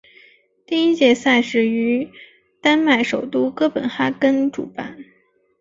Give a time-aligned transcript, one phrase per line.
[0.65, 2.09] 第一届赛事于
[2.59, 4.97] 丹麦首都哥本哈根主办。